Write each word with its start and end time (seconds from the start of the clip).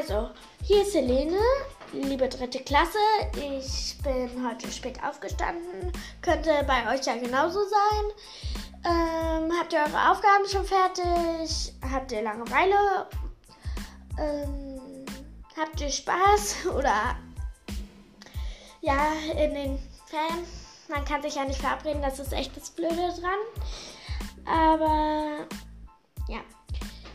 Also, 0.00 0.30
hier 0.62 0.80
ist 0.80 0.94
Helene, 0.94 1.38
liebe 1.92 2.26
dritte 2.26 2.60
Klasse. 2.60 2.96
Ich 3.34 3.98
bin 4.02 4.48
heute 4.48 4.72
spät 4.72 4.98
aufgestanden. 5.04 5.92
Könnte 6.22 6.64
bei 6.66 6.90
euch 6.90 7.04
ja 7.04 7.16
genauso 7.16 7.58
sein. 7.64 8.06
Ähm, 8.86 9.52
habt 9.60 9.74
ihr 9.74 9.80
eure 9.80 10.10
Aufgaben 10.10 10.48
schon 10.50 10.64
fertig? 10.64 11.74
Habt 11.92 12.12
ihr 12.12 12.22
Langeweile? 12.22 13.08
Ähm, 14.18 15.04
habt 15.54 15.78
ihr 15.82 15.90
Spaß? 15.90 16.64
Oder 16.78 17.16
ja, 18.80 19.12
in 19.32 19.52
den 19.52 19.78
Ferien? 20.06 20.46
Man 20.88 21.04
kann 21.04 21.20
sich 21.20 21.34
ja 21.34 21.44
nicht 21.44 21.60
verabreden, 21.60 22.00
das 22.00 22.18
ist 22.18 22.32
echt 22.32 22.56
das 22.56 22.70
Blöde 22.70 23.12
dran. 23.20 24.46
Aber. 24.46 25.29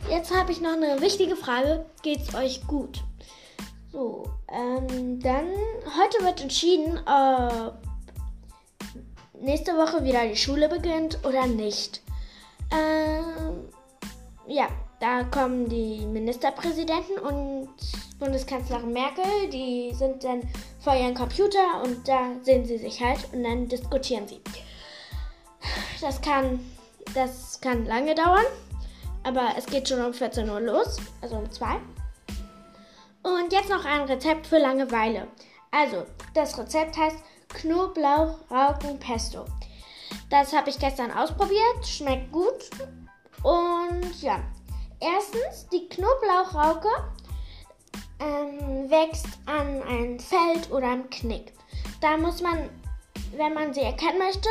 Jetzt 0.08 0.32
habe 0.32 0.52
ich 0.52 0.60
noch 0.60 0.72
eine 0.74 1.00
wichtige 1.00 1.34
Frage. 1.34 1.84
Geht's 2.02 2.32
euch 2.34 2.64
gut? 2.68 3.02
So, 3.90 4.24
ähm, 4.48 5.18
dann 5.20 5.48
heute 6.00 6.24
wird 6.24 6.40
entschieden, 6.40 6.98
ob 7.06 7.74
nächste 9.40 9.72
Woche 9.76 10.04
wieder 10.04 10.26
die 10.26 10.36
Schule 10.36 10.68
beginnt 10.68 11.18
oder 11.24 11.46
nicht. 11.48 12.02
Ähm, 12.70 13.68
ja, 14.46 14.68
da 15.00 15.24
kommen 15.24 15.68
die 15.68 16.06
Ministerpräsidenten 16.06 17.18
und 17.18 17.68
Bundeskanzlerin 18.20 18.92
Merkel, 18.92 19.24
die 19.52 19.92
sind 19.92 20.22
dann 20.22 20.42
vor 20.80 20.94
ihrem 20.94 21.14
Computer 21.14 21.82
und 21.82 22.06
da 22.06 22.30
sehen 22.42 22.64
sie 22.64 22.78
sich 22.78 23.02
halt 23.02 23.18
und 23.32 23.42
dann 23.42 23.68
diskutieren 23.68 24.28
sie. 24.28 24.40
Das 26.00 26.20
kann, 26.20 26.60
das 27.12 27.60
kann 27.60 27.86
lange 27.86 28.14
dauern. 28.14 28.44
Aber 29.26 29.54
es 29.58 29.66
geht 29.66 29.88
schon 29.88 30.04
um 30.04 30.14
14 30.14 30.48
Uhr 30.48 30.60
los, 30.60 30.98
also 31.20 31.34
um 31.34 31.50
2. 31.50 31.80
Und 33.24 33.52
jetzt 33.52 33.68
noch 33.68 33.84
ein 33.84 34.02
Rezept 34.02 34.46
für 34.46 34.58
Langeweile. 34.58 35.26
Also, 35.72 36.06
das 36.32 36.56
Rezept 36.56 36.96
heißt 36.96 37.18
Knoblauch 37.48 38.38
Rauken 38.48 39.00
Pesto. 39.00 39.44
Das 40.30 40.52
habe 40.52 40.70
ich 40.70 40.78
gestern 40.78 41.10
ausprobiert, 41.10 41.84
schmeckt 41.84 42.30
gut. 42.30 42.70
Und 43.42 44.22
ja, 44.22 44.38
erstens, 45.00 45.66
die 45.72 45.88
Knoblauchrauke 45.88 46.88
ähm, 48.20 48.88
wächst 48.88 49.26
an 49.46 49.82
einem 49.82 50.20
Feld 50.20 50.70
oder 50.70 50.86
am 50.86 51.10
Knick. 51.10 51.52
Da 52.00 52.16
muss 52.16 52.42
man, 52.42 52.70
wenn 53.36 53.54
man 53.54 53.74
sie 53.74 53.80
erkennen 53.80 54.18
möchte 54.18 54.48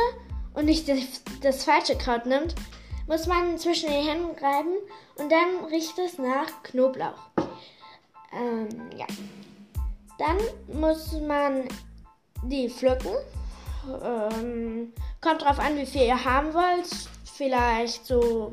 und 0.52 0.66
nicht 0.66 0.86
das, 0.86 0.98
das 1.40 1.64
falsche 1.64 1.96
Kraut 1.96 2.26
nimmt, 2.26 2.54
muss 3.06 3.26
man 3.26 3.58
zwischen 3.58 3.90
den 3.90 4.04
Händen 4.04 4.44
reiben 4.44 4.76
und 5.16 5.30
dann 5.30 5.64
riecht 5.70 5.98
es 5.98 6.18
nach 6.18 6.62
Knoblauch. 6.64 7.30
Ähm, 8.32 8.68
ja. 8.96 9.06
Dann 10.18 10.38
muss 10.78 11.12
man 11.12 11.68
die 12.42 12.68
pflücken. 12.68 13.14
Ähm, 14.02 14.92
kommt 15.20 15.42
drauf 15.42 15.58
an, 15.58 15.76
wie 15.76 15.86
viel 15.86 16.02
ihr 16.02 16.24
haben 16.24 16.52
wollt. 16.54 16.88
Vielleicht 17.24 18.06
so, 18.06 18.52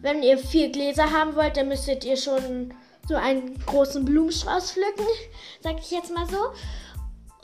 wenn 0.00 0.22
ihr 0.22 0.38
vier 0.38 0.70
Gläser 0.70 1.10
haben 1.10 1.36
wollt, 1.36 1.56
dann 1.56 1.68
müsstet 1.68 2.04
ihr 2.04 2.16
schon 2.16 2.74
so 3.06 3.14
einen 3.16 3.58
großen 3.66 4.04
Blumenstrauß 4.04 4.72
pflücken, 4.72 5.06
sag 5.60 5.78
ich 5.78 5.90
jetzt 5.90 6.12
mal 6.12 6.26
so. 6.26 6.52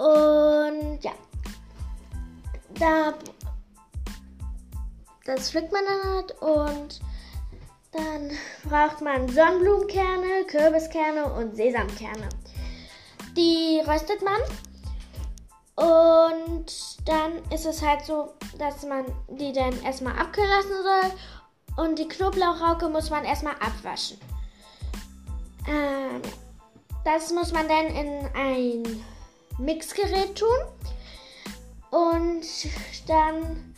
Und 0.03 1.03
ja, 1.03 1.12
da 2.79 3.14
das 5.27 5.51
pflückt 5.51 5.73
man 5.73 5.83
dann 5.85 6.15
halt 6.15 6.41
und 6.41 7.01
dann 7.93 8.31
braucht 8.65 9.01
man 9.01 9.29
Sonnenblumenkerne, 9.29 10.45
Kürbiskerne 10.47 11.25
und 11.33 11.57
Sesamkerne. 11.57 12.29
Die 13.36 13.83
röstet 13.86 14.23
man 14.23 14.41
und 15.77 16.67
dann 17.07 17.42
ist 17.53 17.67
es 17.67 17.83
halt 17.83 18.05
so, 18.05 18.35
dass 18.59 18.85
man 18.85 19.05
die 19.29 19.53
dann 19.53 19.83
erstmal 19.83 20.19
abkühlen 20.19 20.48
lassen 20.48 20.69
soll 20.83 21.85
und 21.85 21.98
die 21.98 22.09
Knoblauchrauke 22.09 22.89
muss 22.89 23.11
man 23.11 23.25
erstmal 23.25 23.55
abwaschen. 23.55 24.19
Ähm, 25.69 26.23
das 27.05 27.33
muss 27.33 27.53
man 27.53 27.69
dann 27.69 27.86
in 27.86 28.27
ein 28.35 29.05
Mixgerät 29.59 30.39
tun 30.39 30.48
und 31.91 32.45
dann 33.07 33.76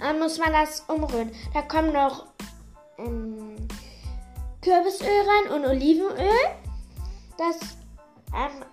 dann 0.00 0.18
muss 0.18 0.38
man 0.38 0.52
das 0.52 0.80
umrühren. 0.88 1.32
Da 1.54 1.62
kommt 1.62 1.92
noch 1.92 2.26
ähm, 2.98 3.56
Kürbisöl 4.62 5.08
rein 5.08 5.52
und 5.54 5.66
Olivenöl. 5.66 6.30
Das 7.36 7.56
ähm, 8.34 8.64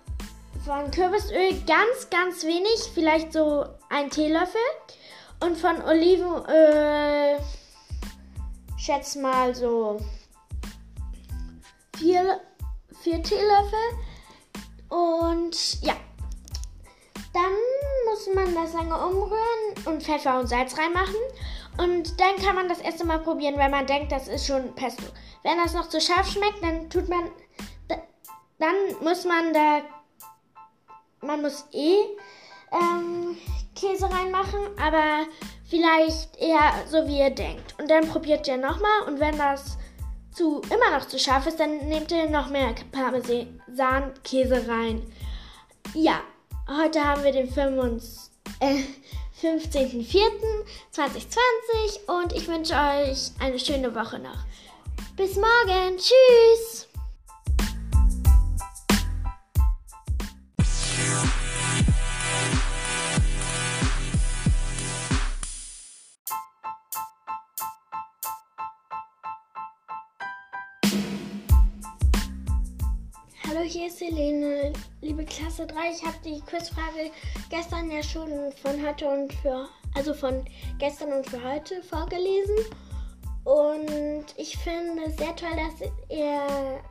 von 0.64 0.90
Kürbisöl 0.90 1.52
ganz, 1.66 2.10
ganz 2.10 2.44
wenig, 2.44 2.90
vielleicht 2.92 3.32
so 3.32 3.66
ein 3.88 4.10
Teelöffel. 4.10 4.60
Und 5.40 5.56
von 5.56 5.82
Olivenöl, 5.82 7.38
schätze 8.76 9.20
mal 9.20 9.54
so 9.54 10.00
vier, 11.96 12.40
vier 13.02 13.22
Teelöffel. 13.22 13.78
Und 14.88 15.82
ja, 15.82 15.94
dann 17.32 17.52
muss 18.16 18.34
man 18.34 18.54
das 18.54 18.72
lange 18.72 18.94
umrühren 18.94 19.74
und 19.84 20.02
Pfeffer 20.02 20.38
und 20.40 20.46
Salz 20.46 20.76
reinmachen. 20.78 21.14
Und 21.78 22.18
dann 22.18 22.36
kann 22.36 22.54
man 22.54 22.68
das 22.68 22.80
erste 22.80 23.04
Mal 23.04 23.18
probieren, 23.18 23.58
wenn 23.58 23.70
man 23.70 23.86
denkt, 23.86 24.10
das 24.10 24.28
ist 24.28 24.46
schon 24.46 24.74
Pesto. 24.74 25.04
Wenn 25.42 25.58
das 25.58 25.74
noch 25.74 25.88
zu 25.88 26.00
scharf 26.00 26.30
schmeckt, 26.30 26.62
dann 26.62 26.88
tut 26.88 27.08
man. 27.08 27.30
Dann 28.58 28.74
muss 29.02 29.24
man 29.24 29.52
da. 29.52 29.82
Man 31.20 31.42
muss 31.42 31.66
eh 31.72 31.98
ähm, 32.72 33.36
Käse 33.74 34.10
reinmachen, 34.10 34.60
aber 34.80 35.26
vielleicht 35.68 36.36
eher 36.38 36.72
so 36.88 37.06
wie 37.06 37.18
ihr 37.18 37.30
denkt. 37.30 37.74
Und 37.78 37.90
dann 37.90 38.08
probiert 38.08 38.48
ihr 38.48 38.56
nochmal 38.56 39.02
und 39.06 39.20
wenn 39.20 39.36
das 39.36 39.76
zu, 40.32 40.62
immer 40.70 40.96
noch 40.96 41.06
zu 41.06 41.18
scharf 41.18 41.46
ist, 41.46 41.60
dann 41.60 41.88
nehmt 41.88 42.12
ihr 42.12 42.30
noch 42.30 42.48
mehr 42.48 42.74
Parmesan-Käse 42.92 44.68
rein. 44.68 45.02
Ja, 45.94 46.20
Heute 46.68 47.04
haben 47.04 47.22
wir 47.22 47.30
den 47.30 47.48
15.04.2020 47.48 48.26
äh, 50.98 52.10
und 52.10 52.32
ich 52.32 52.48
wünsche 52.48 52.74
euch 52.74 53.30
eine 53.38 53.60
schöne 53.60 53.94
Woche 53.94 54.18
noch. 54.18 54.44
Bis 55.16 55.36
morgen. 55.36 55.96
Tschüss. 55.96 56.65
Hier 73.66 73.88
ist 73.88 74.00
Helene, 74.00 74.72
liebe 75.00 75.24
Klasse 75.24 75.66
3. 75.66 75.74
Ich 75.90 76.04
habe 76.04 76.16
die 76.24 76.40
Quizfrage 76.42 77.10
gestern 77.50 77.90
ja 77.90 78.00
schon 78.00 78.52
von 78.62 78.86
heute 78.86 79.08
und 79.08 79.32
für, 79.34 79.68
also 79.94 80.14
von 80.14 80.44
gestern 80.78 81.12
und 81.12 81.28
für 81.28 81.42
heute 81.42 81.82
vorgelesen. 81.82 82.54
Und 83.42 84.26
ich 84.36 84.56
finde 84.58 85.02
es 85.06 85.16
sehr 85.16 85.34
toll, 85.34 85.50
dass 85.56 85.88
ihr 86.08 86.46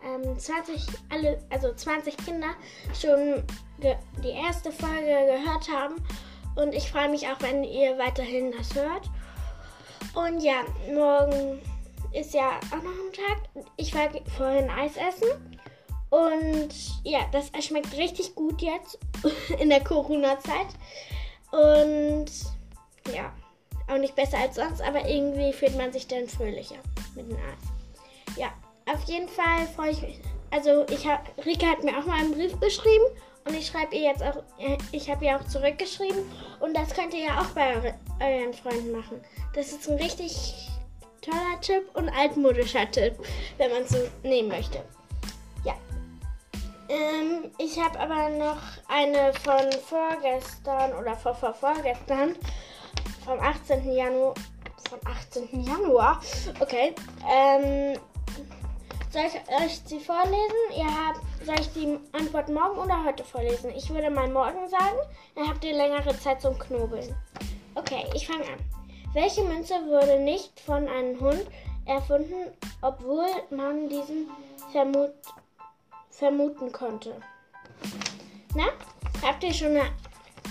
ähm, 0.05 0.37
20, 0.37 0.85
alle, 1.09 1.39
also 1.49 1.73
20 1.73 2.17
Kinder 2.17 2.49
schon 2.99 3.43
die 4.21 4.29
erste 4.29 4.71
Folge 4.71 5.05
gehört 5.05 5.69
haben. 5.71 5.95
Und 6.55 6.75
ich 6.75 6.91
freue 6.91 7.09
mich 7.09 7.25
auch, 7.27 7.39
wenn 7.39 7.63
ihr 7.63 7.97
weiterhin 7.97 8.51
das 8.51 8.75
hört. 8.75 9.09
Und 10.13 10.41
ja, 10.41 10.63
morgen 10.93 11.61
ist 12.11 12.33
ja 12.33 12.59
auch 12.71 12.83
noch 12.83 12.91
ein 12.91 13.13
Tag. 13.13 13.65
Ich 13.77 13.93
war 13.93 14.09
vorhin 14.37 14.69
Eis 14.69 14.97
essen. 14.97 15.54
Und 16.15 16.69
ja, 17.03 17.27
das 17.33 17.51
schmeckt 17.65 17.97
richtig 17.97 18.35
gut 18.35 18.61
jetzt 18.61 18.97
in 19.59 19.69
der 19.69 19.83
Corona-Zeit. 19.83 20.67
Und 21.51 22.27
ja, 23.13 23.33
auch 23.89 23.97
nicht 23.97 24.15
besser 24.15 24.37
als 24.37 24.55
sonst, 24.55 24.81
aber 24.81 25.09
irgendwie 25.09 25.51
fühlt 25.51 25.77
man 25.77 25.91
sich 25.91 26.07
dann 26.07 26.29
fröhlicher 26.29 26.77
mit 27.15 27.29
dem 27.29 27.35
Eis. 27.35 28.37
Ja, 28.37 28.53
auf 28.89 29.03
jeden 29.03 29.27
Fall 29.27 29.67
freue 29.75 29.91
ich 29.91 30.01
mich. 30.01 30.19
Also 30.51 30.85
ich 30.89 31.05
habe, 31.05 31.21
Rika 31.45 31.65
hat 31.65 31.83
mir 31.83 31.97
auch 31.97 32.05
mal 32.05 32.19
einen 32.19 32.31
Brief 32.31 32.57
geschrieben 32.61 33.05
und 33.45 33.53
ich 33.53 33.67
schreibe 33.67 33.93
ihr 33.93 34.03
jetzt 34.03 34.23
auch, 34.23 34.41
ich 34.93 35.09
habe 35.09 35.25
ihr 35.25 35.35
auch 35.35 35.45
zurückgeschrieben 35.47 36.23
und 36.61 36.77
das 36.77 36.93
könnt 36.93 37.13
ihr 37.13 37.25
ja 37.25 37.41
auch 37.41 37.47
bei 37.47 37.75
eure, 37.75 37.93
euren 38.21 38.53
Freunden 38.53 38.93
machen. 38.93 39.19
Das 39.53 39.73
ist 39.73 39.89
ein 39.89 39.97
richtig 39.97 40.69
toller 41.21 41.59
Tipp 41.59 41.89
und 41.93 42.07
altmodischer 42.07 42.89
Tipp, 42.89 43.15
wenn 43.57 43.71
man 43.71 43.81
es 43.81 43.89
so 43.89 43.97
nehmen 44.23 44.47
möchte. 44.47 44.81
Ähm, 46.87 47.51
ich 47.57 47.79
habe 47.79 47.99
aber 47.99 48.29
noch 48.29 48.57
eine 48.87 49.33
von 49.33 49.71
vorgestern 49.87 50.93
oder 50.93 51.15
vor, 51.15 51.33
vor 51.35 51.53
vorgestern, 51.53 52.35
vom 53.23 53.39
18. 53.39 53.91
Januar. 53.91 54.33
Vom 54.89 54.99
18. 55.03 55.63
Januar. 55.63 56.21
Okay. 56.59 56.93
Ähm, 57.27 57.97
Soll 59.15 59.27
ich 59.27 59.63
euch 59.63 59.79
sie 59.85 60.01
vorlesen? 60.01 60.35
Ihr 60.75 60.83
habt, 60.83 61.21
soll 61.45 61.55
ich 61.57 61.71
die 61.71 61.97
Antwort 62.11 62.49
morgen 62.49 62.77
oder 62.77 63.01
heute 63.05 63.23
vorlesen? 63.23 63.71
Ich 63.73 63.89
würde 63.89 64.09
mal 64.09 64.27
morgen 64.27 64.67
sagen, 64.67 64.97
dann 65.35 65.47
habt 65.47 65.63
ihr 65.63 65.73
längere 65.73 66.19
Zeit 66.19 66.41
zum 66.41 66.59
Knobeln. 66.59 67.15
Okay, 67.75 68.03
ich 68.13 68.27
fange 68.27 68.43
an. 68.43 68.59
Welche 69.13 69.41
Münze 69.45 69.75
wurde 69.85 70.19
nicht 70.19 70.59
von 70.59 70.85
einem 70.89 71.17
Hund 71.21 71.45
erfunden, 71.85 72.51
obwohl 72.81 73.29
man 73.51 73.87
diesen 73.87 74.29
vermut, 74.73 75.13
vermuten 76.17 76.71
konnte? 76.71 77.13
Na, 78.55 78.67
habt 79.21 79.43
ihr 79.43 79.53
schon 79.53 79.75
eine, 79.75 79.91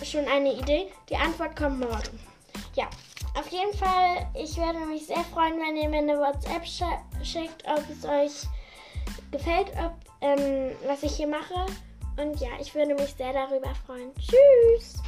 schon 0.04 0.26
eine 0.26 0.52
Idee? 0.52 0.92
Die 1.08 1.16
Antwort 1.16 1.56
kommt 1.56 1.80
morgen. 1.80 2.20
Ja, 2.74 2.88
auf 3.38 3.48
jeden 3.48 3.72
Fall, 3.76 4.26
ich 4.34 4.56
würde 4.56 4.78
mich 4.86 5.06
sehr 5.06 5.24
freuen, 5.24 5.58
wenn 5.58 5.76
ihr 5.76 5.88
mir 5.88 5.98
eine 5.98 6.18
WhatsApp 6.18 6.64
schickt, 7.22 7.64
ob 7.66 7.82
es 7.90 8.04
euch 8.04 8.48
gefällt, 9.30 9.72
ob, 9.78 9.94
ähm, 10.20 10.72
was 10.86 11.02
ich 11.02 11.16
hier 11.16 11.26
mache. 11.26 11.66
Und 12.16 12.40
ja, 12.40 12.50
ich 12.60 12.74
würde 12.74 12.94
mich 12.94 13.14
sehr 13.14 13.32
darüber 13.32 13.74
freuen. 13.86 14.12
Tschüss! 14.14 15.02